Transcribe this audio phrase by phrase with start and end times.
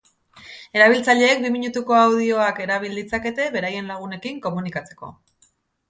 [0.79, 5.17] Erabiltzaileek bi minutuko audioak erabil ditzakete beraien lagunekin komunikatzeko.